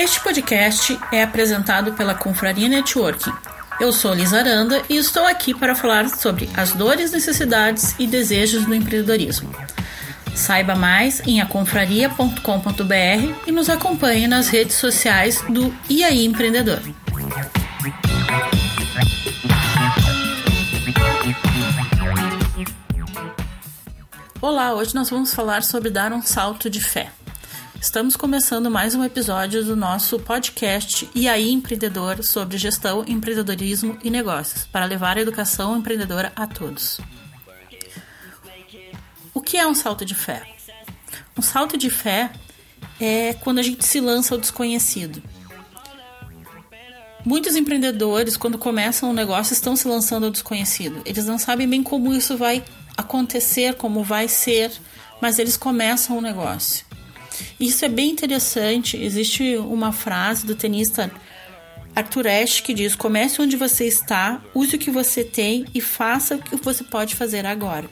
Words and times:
Este 0.00 0.18
podcast 0.22 0.98
é 1.12 1.22
apresentado 1.22 1.92
pela 1.92 2.14
Confraria 2.14 2.70
Networking. 2.70 3.34
Eu 3.78 3.92
sou 3.92 4.14
Liz 4.14 4.32
Aranda 4.32 4.82
e 4.88 4.96
estou 4.96 5.26
aqui 5.26 5.52
para 5.52 5.74
falar 5.74 6.08
sobre 6.08 6.48
as 6.54 6.72
dores, 6.72 7.10
necessidades 7.10 7.94
e 7.98 8.06
desejos 8.06 8.64
do 8.64 8.74
empreendedorismo. 8.74 9.54
Saiba 10.34 10.74
mais 10.74 11.20
em 11.26 11.42
aconfraria.com.br 11.42 13.34
e 13.46 13.52
nos 13.52 13.68
acompanhe 13.68 14.26
nas 14.26 14.48
redes 14.48 14.76
sociais 14.76 15.42
do 15.50 15.70
IAI 15.90 16.24
Empreendedor. 16.24 16.80
Olá, 24.40 24.72
hoje 24.72 24.94
nós 24.94 25.10
vamos 25.10 25.34
falar 25.34 25.62
sobre 25.62 25.90
dar 25.90 26.10
um 26.10 26.22
salto 26.22 26.70
de 26.70 26.80
fé. 26.80 27.10
Estamos 27.80 28.14
começando 28.14 28.70
mais 28.70 28.94
um 28.94 29.02
episódio 29.02 29.64
do 29.64 29.74
nosso 29.74 30.18
podcast 30.18 31.08
E 31.14 31.26
aí 31.26 31.50
Empreendedor 31.50 32.22
sobre 32.22 32.58
gestão, 32.58 33.02
empreendedorismo 33.08 33.98
e 34.04 34.10
negócios, 34.10 34.66
para 34.66 34.84
levar 34.84 35.16
a 35.16 35.20
educação 35.22 35.78
empreendedora 35.78 36.30
a 36.36 36.46
todos. 36.46 37.00
O 39.32 39.40
que 39.40 39.56
é 39.56 39.66
um 39.66 39.74
salto 39.74 40.04
de 40.04 40.14
fé? 40.14 40.42
Um 41.38 41.40
salto 41.40 41.78
de 41.78 41.88
fé 41.88 42.30
é 43.00 43.32
quando 43.32 43.60
a 43.60 43.62
gente 43.62 43.86
se 43.86 43.98
lança 43.98 44.34
ao 44.34 44.40
desconhecido. 44.40 45.22
Muitos 47.24 47.56
empreendedores, 47.56 48.36
quando 48.36 48.58
começam 48.58 49.08
um 49.08 49.14
negócio, 49.14 49.54
estão 49.54 49.74
se 49.74 49.88
lançando 49.88 50.26
ao 50.26 50.30
desconhecido. 50.30 51.00
Eles 51.06 51.24
não 51.24 51.38
sabem 51.38 51.66
bem 51.66 51.82
como 51.82 52.12
isso 52.12 52.36
vai 52.36 52.62
acontecer, 52.94 53.74
como 53.74 54.04
vai 54.04 54.28
ser, 54.28 54.70
mas 55.18 55.38
eles 55.38 55.56
começam 55.56 56.18
o 56.18 56.20
negócio. 56.20 56.89
Isso 57.58 57.84
é 57.84 57.88
bem 57.88 58.10
interessante. 58.10 58.96
Existe 58.96 59.56
uma 59.56 59.92
frase 59.92 60.46
do 60.46 60.54
tenista 60.54 61.10
Arthur 61.94 62.26
Ashe 62.26 62.62
que 62.62 62.74
diz: 62.74 62.94
comece 62.94 63.40
onde 63.40 63.56
você 63.56 63.86
está, 63.86 64.40
use 64.54 64.76
o 64.76 64.78
que 64.78 64.90
você 64.90 65.24
tem 65.24 65.66
e 65.74 65.80
faça 65.80 66.36
o 66.36 66.38
que 66.38 66.56
você 66.56 66.84
pode 66.84 67.14
fazer 67.14 67.46
agora. 67.46 67.88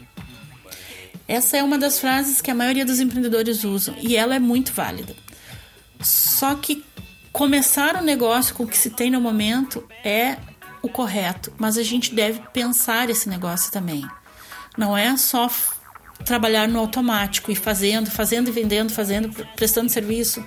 Essa 1.27 1.58
é 1.58 1.62
uma 1.62 1.77
das 1.77 2.00
frases 2.00 2.40
que 2.40 2.50
a 2.50 2.55
maioria 2.55 2.86
dos 2.86 3.00
empreendedores 3.00 3.62
usam 3.62 3.94
e 4.00 4.16
ela 4.16 4.34
é 4.34 4.38
muito 4.38 4.72
válida. 4.72 5.14
Só 6.00 6.55
que 6.55 6.83
começar 7.33 7.96
o 7.96 7.98
um 7.98 8.05
negócio 8.05 8.55
com 8.55 8.64
o 8.64 8.66
que 8.66 8.78
se 8.78 8.90
tem 8.90 9.10
no 9.10 9.20
momento 9.20 9.86
é 10.02 10.36
o 10.80 10.88
correto, 10.88 11.52
mas 11.58 11.77
a 11.77 11.83
gente 11.83 12.14
deve 12.14 12.40
pensar 12.52 13.10
esse 13.10 13.28
negócio 13.28 13.70
também. 13.70 14.08
Não 14.77 14.96
é 14.96 15.14
só 15.16 15.50
trabalhar 16.24 16.69
no 16.69 16.78
automático 16.78 17.50
e 17.50 17.55
fazendo, 17.55 18.11
fazendo 18.11 18.48
e 18.48 18.52
vendendo, 18.52 18.92
fazendo, 18.92 19.30
prestando 19.56 19.91
serviço, 19.91 20.44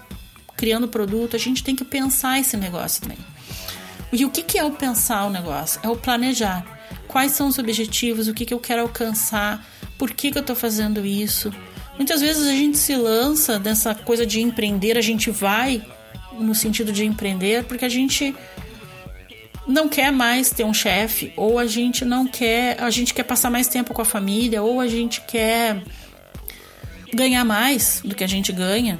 criando 0.56 0.88
produto. 0.88 1.36
A 1.36 1.40
gente 1.40 1.64
tem 1.64 1.76
que 1.76 1.86
pensar 1.86 2.40
esse 2.40 2.56
negócio 2.58 3.02
também. 3.02 3.18
E 4.12 4.26
o 4.26 4.30
que, 4.30 4.44
que 4.44 4.58
é 4.58 4.64
o 4.64 4.72
pensar 4.72 5.26
o 5.26 5.30
negócio? 5.30 5.80
É 5.84 5.90
o 5.90 5.96
planejar. 5.96 6.66
Quais 7.08 7.32
são 7.32 7.48
os 7.48 7.58
objetivos? 7.58 8.28
O 8.28 8.34
que, 8.34 8.46
que 8.46 8.54
eu 8.54 8.60
quero 8.60 8.82
alcançar? 8.82 9.66
Por 9.98 10.12
que, 10.12 10.32
que 10.32 10.38
eu 10.38 10.42
estou 10.42 10.56
fazendo 10.56 11.06
isso? 11.06 11.54
Muitas 11.98 12.22
vezes 12.22 12.48
a 12.48 12.52
gente 12.52 12.78
se 12.78 12.96
lança 12.96 13.60
nessa 13.60 13.94
coisa 13.94 14.26
de 14.26 14.42
empreender, 14.42 14.98
a 14.98 15.02
gente 15.02 15.30
vai 15.30 15.86
no 16.40 16.56
sentido 16.56 16.92
de 16.92 17.06
empreender 17.06 17.66
porque 17.66 17.86
a 17.86 17.90
gente 17.90 18.36
não 19.68 19.88
quer 19.88 20.12
mais 20.12 20.50
ter 20.50 20.64
um 20.64 20.74
chefe, 20.74 21.34
ou 21.36 21.60
a 21.60 21.66
gente 21.66 22.04
não 22.04 22.28
quer, 22.28 22.82
a 22.82 22.90
gente 22.90 23.14
quer 23.14 23.24
passar 23.24 23.50
mais 23.50 23.68
tempo 23.68 23.94
com 23.94 24.02
a 24.02 24.06
família, 24.06 24.62
ou 24.62 24.80
a 24.80 24.88
gente 24.88 25.22
quer 25.22 25.82
ganhar 27.14 27.46
mais 27.46 28.02
do 28.04 28.16
que 28.16 28.24
a 28.24 28.28
gente 28.28 28.52
ganha. 28.52 29.00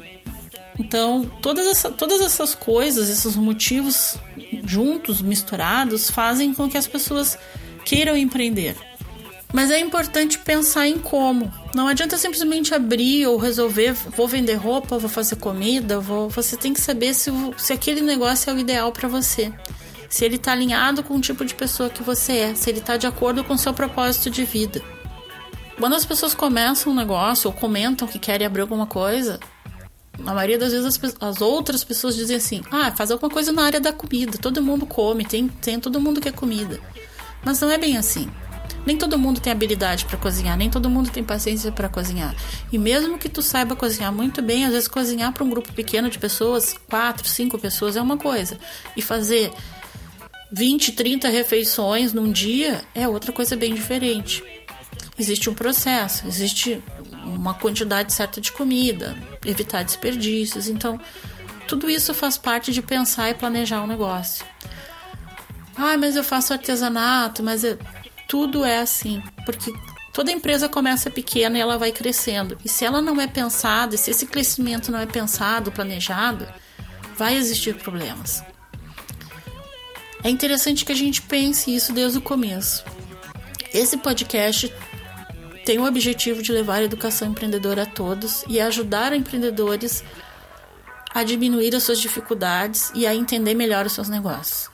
Então, 0.80 1.30
todas, 1.42 1.68
essa, 1.68 1.92
todas 1.92 2.22
essas 2.22 2.56
coisas, 2.56 3.10
esses 3.10 3.36
motivos 3.36 4.18
juntos, 4.66 5.22
misturados, 5.22 6.10
fazem 6.10 6.54
com 6.54 6.70
que 6.70 6.78
as 6.78 6.88
pessoas 6.88 7.38
queiram 7.84 8.16
empreender. 8.16 8.76
Mas 9.54 9.70
é 9.70 9.80
importante 9.80 10.40
pensar 10.40 10.88
em 10.88 10.98
como. 10.98 11.52
Não 11.76 11.88
adianta 11.88 12.18
simplesmente 12.18 12.74
abrir 12.74 13.28
ou 13.28 13.38
resolver, 13.38 13.92
vou 13.92 14.28
vender 14.28 14.56
roupa, 14.56 14.98
vou 14.98 15.10
fazer 15.10 15.36
comida, 15.36 16.00
vou... 16.00 16.30
você 16.30 16.56
tem 16.56 16.74
que 16.74 16.80
saber 16.80 17.14
se, 17.14 17.30
se 17.58 17.74
aquele 17.74 18.00
negócio 18.00 18.50
é 18.50 18.54
o 18.54 18.60
ideal 18.60 18.94
para 18.94 19.10
você 19.10 19.52
se 20.12 20.26
ele 20.26 20.36
está 20.36 20.52
alinhado 20.52 21.04
com 21.04 21.16
o 21.16 21.22
tipo 21.22 21.46
de 21.46 21.56
pessoa 21.56 21.90
que 21.90 22.04
você 22.04 22.34
é, 22.34 22.54
se 22.54 22.70
ele 22.70 22.80
está 22.80 22.98
de 22.98 23.08
acordo 23.08 23.46
com 23.46 23.54
o 23.54 23.58
seu 23.58 23.74
propósito 23.74 24.30
de 24.30 24.44
vida. 24.44 24.84
Quando 25.80 25.96
as 25.96 26.06
pessoas 26.06 26.36
começam 26.36 26.92
um 26.92 26.96
negócio 26.96 27.50
ou 27.50 27.56
comentam 27.56 28.06
que 28.06 28.20
querem 28.20 28.46
abrir 28.46 28.62
alguma 28.62 28.86
coisa, 28.86 29.40
a 30.20 30.34
maioria 30.34 30.60
das 30.60 30.74
vezes 30.74 30.86
as, 30.86 31.16
as, 31.18 31.42
outras 31.42 31.86
pessoas 31.86 32.18
dizem 32.18 32.36
assim: 32.36 32.62
ah, 32.70 32.92
faz 32.92 33.10
alguma 33.10 33.32
coisa 33.32 33.54
na 33.54 33.64
área 33.64 33.80
da 33.80 33.94
comida, 33.94 34.38
todo 34.38 34.62
mundo 34.62 34.86
come, 34.86 35.24
tem, 35.24 35.48
tem 35.48 35.80
todo 35.80 36.00
mundo 36.00 36.20
quer 36.20 36.34
comida. 36.34 36.78
Mas 37.44 37.62
não 37.62 37.72
é 37.72 37.78
bem 37.78 37.98
assim. 37.98 38.30
Nem 38.86 38.98
todo 38.98 39.18
mundo 39.18 39.40
tem 39.40 39.54
habilidade 39.54 40.06
para 40.06 40.18
cozinhar, 40.18 40.58
nem 40.58 40.70
todo 40.70 40.90
mundo 40.90 41.10
tem 41.10 41.24
paciência 41.24 41.72
para 41.72 41.88
cozinhar. 41.88 42.36
E 42.70 42.78
mesmo 42.78 43.18
que 43.18 43.30
tu 43.30 43.42
saiba 43.42 43.78
cozinhar 43.78 44.12
muito 44.12 44.42
bem, 44.42 44.66
às 44.66 44.74
vezes 44.74 44.88
cozinhar 44.90 45.32
para 45.32 45.44
um 45.44 45.50
grupo 45.50 45.72
pequeno 45.72 46.10
de 46.10 46.20
pessoas, 46.20 46.76
quatro, 46.90 47.28
cinco 47.28 47.58
pessoas 47.58 47.96
é 47.96 48.02
uma 48.02 48.18
coisa. 48.18 48.60
E 48.98 49.02
fazer 49.02 49.54
20, 50.52 50.92
30 50.92 51.30
refeições 51.30 52.12
num 52.12 52.32
dia 52.32 52.84
é 52.94 53.08
outra 53.08 53.32
coisa 53.32 53.56
bem 53.56 53.74
diferente. 53.74 54.44
Existe 55.18 55.50
um 55.50 55.54
processo, 55.54 56.28
existe 56.28 56.84
uma 57.24 57.54
quantidade 57.54 58.12
certa 58.12 58.42
de 58.42 58.52
comida, 58.52 59.16
evitar 59.46 59.84
desperdícios. 59.84 60.68
Então, 60.68 61.00
tudo 61.68 61.90
isso 61.90 62.14
faz 62.14 62.38
parte 62.38 62.74
de 62.74 62.82
pensar 62.82 63.30
e 63.30 63.34
planejar 63.34 63.82
o 63.82 63.86
um 63.86 63.88
negócio. 63.88 64.46
Ah, 65.78 65.98
mas 65.98 66.16
eu 66.16 66.24
faço 66.24 66.52
artesanato, 66.52 67.42
mas 67.42 67.64
eu... 67.64 67.78
tudo 68.28 68.66
é 68.66 68.80
assim, 68.80 69.24
porque 69.46 69.74
toda 70.12 70.32
empresa 70.32 70.68
começa 70.68 71.10
pequena 71.10 71.58
e 71.58 71.62
ela 71.62 71.78
vai 71.78 71.94
crescendo. 71.94 72.58
E 72.64 72.68
se 72.68 72.84
ela 72.84 73.02
não 73.02 73.22
é 73.22 73.28
pensada, 73.28 73.96
se 73.96 74.12
esse 74.12 74.26
crescimento 74.26 74.92
não 74.92 75.00
é 75.00 75.06
pensado, 75.06 75.72
planejado, 75.72 76.46
vai 77.16 77.38
existir 77.38 77.76
problemas. 77.76 78.44
É 80.24 80.30
interessante 80.30 80.86
que 80.86 80.92
a 80.92 80.96
gente 80.96 81.22
pense 81.22 81.74
isso 81.76 81.92
desde 81.92 82.20
o 82.20 82.22
começo. 82.22 82.84
Esse 83.74 83.98
podcast 83.98 84.72
tem 85.66 85.80
o 85.80 85.86
objetivo 85.86 86.44
de 86.44 86.52
levar 86.52 86.76
a 86.76 86.84
educação 86.84 87.30
empreendedora 87.30 87.84
a 87.84 87.86
todos 87.86 88.44
e 88.48 88.60
ajudar 88.60 89.14
empreendedores 89.14 90.04
a 91.14 91.24
diminuir 91.24 91.76
as 91.76 91.84
suas 91.84 92.00
dificuldades 92.00 92.92
e 92.94 93.06
a 93.08 93.16
entender 93.16 93.54
melhor 93.54 93.86
os 93.86 93.94
seus 93.94 94.10
negócios. 94.10 94.70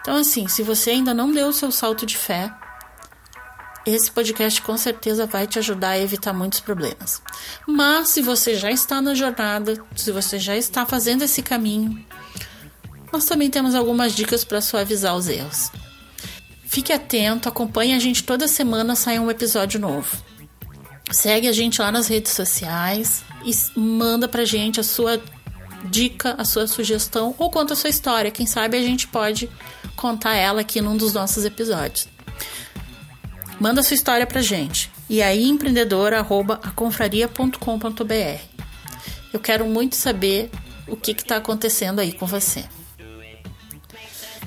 Então, 0.00 0.16
assim, 0.16 0.48
se 0.48 0.62
você 0.62 0.90
ainda 0.90 1.14
não 1.14 1.32
deu 1.32 1.48
o 1.48 1.52
seu 1.52 1.70
salto 1.70 2.04
de 2.04 2.16
fé, 2.16 2.52
esse 3.86 4.10
podcast 4.10 4.60
com 4.62 4.76
certeza 4.76 5.26
vai 5.26 5.46
te 5.46 5.58
ajudar 5.58 5.90
a 5.90 5.98
evitar 5.98 6.32
muitos 6.32 6.60
problemas. 6.60 7.22
Mas 7.66 8.08
se 8.08 8.22
você 8.22 8.54
já 8.54 8.70
está 8.70 9.00
na 9.00 9.14
jornada, 9.14 9.82
se 9.96 10.12
você 10.12 10.38
já 10.38 10.56
está 10.56 10.86
fazendo 10.86 11.22
esse 11.22 11.42
caminho, 11.42 12.04
nós 13.12 13.24
também 13.24 13.50
temos 13.50 13.74
algumas 13.74 14.14
dicas 14.14 14.44
para 14.44 14.60
suavizar 14.60 15.14
os 15.14 15.28
erros. 15.28 15.70
Fique 16.64 16.92
atento, 16.92 17.48
acompanhe 17.48 17.94
a 17.94 17.98
gente 17.98 18.24
toda 18.24 18.48
semana 18.48 18.96
sai 18.96 19.18
um 19.18 19.30
episódio 19.30 19.78
novo. 19.78 20.16
Segue 21.10 21.46
a 21.46 21.52
gente 21.52 21.82
lá 21.82 21.92
nas 21.92 22.08
redes 22.08 22.32
sociais 22.32 23.22
e 23.44 23.52
manda 23.78 24.26
pra 24.26 24.46
gente 24.46 24.80
a 24.80 24.82
sua 24.82 25.20
dica, 25.84 26.34
a 26.38 26.44
sua 26.44 26.66
sugestão 26.66 27.34
ou 27.38 27.50
conta 27.50 27.74
a 27.74 27.76
sua 27.76 27.90
história. 27.90 28.30
Quem 28.30 28.46
sabe 28.46 28.78
a 28.78 28.80
gente 28.80 29.06
pode 29.06 29.50
contar 29.96 30.34
ela 30.34 30.62
aqui 30.62 30.80
num 30.80 30.96
dos 30.96 31.12
nossos 31.12 31.44
episódios. 31.44 32.08
Manda 33.60 33.82
a 33.82 33.84
sua 33.84 33.94
história 33.94 34.26
pra 34.26 34.40
gente. 34.40 34.90
E 35.10 35.20
aí, 35.20 35.46
empreendedora.aconfraria.com.br. 35.46 38.40
Eu 39.32 39.40
quero 39.40 39.64
muito 39.66 39.94
saber 39.94 40.50
o 40.88 40.96
que 40.96 41.12
está 41.12 41.36
acontecendo 41.36 42.00
aí 42.00 42.12
com 42.12 42.26
você. 42.26 42.64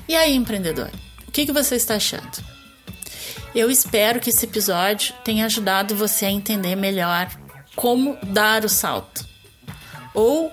E 0.08 0.14
aí, 0.14 0.34
empreendedor, 0.34 0.90
o 1.26 1.32
que, 1.32 1.46
que 1.46 1.52
você 1.52 1.74
está 1.76 1.96
achando? 1.96 2.44
Eu 3.54 3.70
espero 3.70 4.20
que 4.20 4.30
esse 4.30 4.44
episódio 4.44 5.14
tenha 5.24 5.46
ajudado 5.46 5.96
você 5.96 6.26
a 6.26 6.30
entender 6.30 6.76
melhor 6.76 7.28
como 7.74 8.18
dar 8.22 8.64
o 8.64 8.68
salto 8.68 9.26
ou 10.14 10.52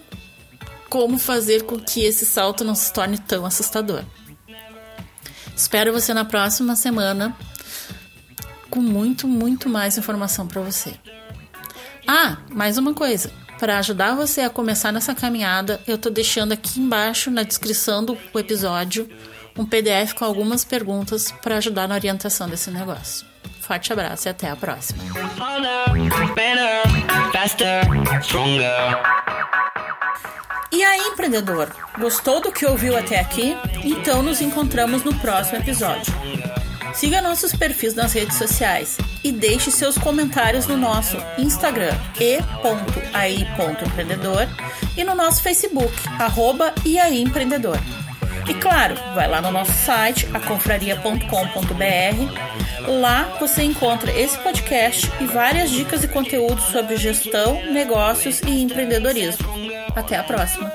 como 0.89 1.17
fazer 1.17 1.63
com 1.63 1.79
que 1.79 2.03
esse 2.03 2.25
salto 2.25 2.63
não 2.63 2.75
se 2.75 2.91
torne 2.93 3.17
tão 3.17 3.45
assustador. 3.45 4.03
Espero 5.55 5.93
você 5.93 6.13
na 6.13 6.25
próxima 6.25 6.75
semana 6.75 7.35
com 8.69 8.81
muito, 8.81 9.27
muito 9.27 9.69
mais 9.69 9.97
informação 9.97 10.47
para 10.47 10.61
você. 10.61 10.93
Ah, 12.07 12.37
mais 12.49 12.77
uma 12.77 12.93
coisa. 12.93 13.31
Para 13.59 13.77
ajudar 13.77 14.15
você 14.15 14.41
a 14.41 14.49
começar 14.49 14.91
nessa 14.91 15.13
caminhada, 15.13 15.79
eu 15.87 15.95
estou 15.95 16.11
deixando 16.11 16.51
aqui 16.51 16.79
embaixo 16.79 17.29
na 17.29 17.43
descrição 17.43 18.03
do 18.03 18.17
episódio 18.35 19.07
um 19.57 19.65
PDF 19.65 20.13
com 20.13 20.25
algumas 20.25 20.65
perguntas 20.65 21.31
para 21.31 21.57
ajudar 21.57 21.87
na 21.87 21.95
orientação 21.95 22.47
desse 22.47 22.69
negócio. 22.71 23.25
Forte 23.61 23.93
abraço 23.93 24.27
e 24.27 24.29
até 24.29 24.49
a 24.49 24.55
próxima. 24.55 25.03
E 30.71 30.83
aí, 30.83 31.01
empreendedor, 31.01 31.69
gostou 31.99 32.41
do 32.41 32.51
que 32.51 32.65
ouviu 32.65 32.97
até 32.97 33.19
aqui? 33.19 33.55
Então 33.83 34.23
nos 34.23 34.41
encontramos 34.41 35.03
no 35.03 35.13
próximo 35.19 35.59
episódio. 35.59 36.11
Siga 36.93 37.21
nossos 37.21 37.55
perfis 37.55 37.95
nas 37.95 38.13
redes 38.13 38.37
sociais 38.37 38.97
e 39.23 39.31
deixe 39.31 39.71
seus 39.71 39.97
comentários 39.97 40.67
no 40.67 40.77
nosso 40.77 41.17
Instagram 41.37 41.93
e.ai.empreendedor 42.19 44.47
e 44.95 45.03
no 45.03 45.15
nosso 45.15 45.41
Facebook, 45.41 45.91
arroba 46.19 46.71
Empreendedor. 46.85 47.79
E 48.47 48.53
claro, 48.53 48.95
vai 49.15 49.27
lá 49.27 49.41
no 49.41 49.51
nosso 49.51 49.71
site, 49.71 50.27
aconfraria.com.br. 50.33 52.87
Lá 52.87 53.37
você 53.39 53.63
encontra 53.63 54.11
esse 54.11 54.37
podcast 54.39 55.09
e 55.21 55.25
várias 55.25 55.71
dicas 55.71 56.03
e 56.03 56.07
conteúdos 56.07 56.65
sobre 56.65 56.97
gestão, 56.97 57.63
negócios 57.71 58.41
e 58.41 58.61
empreendedorismo. 58.61 59.47
Até 59.95 60.17
a 60.17 60.23
próxima! 60.23 60.71